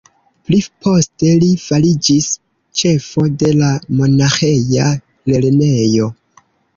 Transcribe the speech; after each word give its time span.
Pli 0.45 0.57
poste 0.85 1.33
li 1.41 1.49
fariĝis 1.65 2.29
ĉefo 2.81 3.25
de 3.43 3.51
la 3.59 3.69
monaĥeja 3.99 4.89
lernejo. 5.33 6.09